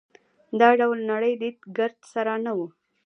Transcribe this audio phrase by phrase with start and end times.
[0.59, 2.67] دا ډول نړۍ لید ګرد سره نه وو.